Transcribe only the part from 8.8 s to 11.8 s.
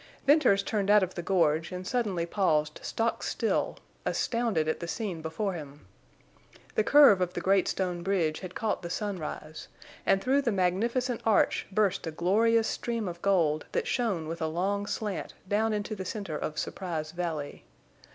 the sunrise, and through the magnificent arch